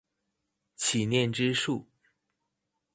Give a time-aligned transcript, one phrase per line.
[0.75, 1.85] 祈念之樹